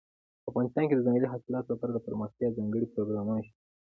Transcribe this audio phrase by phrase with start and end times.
[0.49, 3.55] افغانستان کې د ځنګلي حاصلاتو لپاره دپرمختیا ځانګړي پروګرامونه شته.